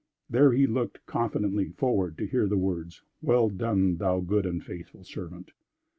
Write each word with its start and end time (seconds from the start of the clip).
There 0.27 0.51
he 0.51 0.65
looked 0.65 1.05
confidently 1.05 1.69
forward 1.69 2.17
to 2.17 2.25
hear 2.25 2.47
the 2.47 2.57
words: 2.57 3.03
"Well 3.21 3.49
done 3.51 3.97
thou 3.97 4.19
good 4.19 4.47
and 4.47 4.63
faithful 4.65 5.03
servant." 5.03 5.51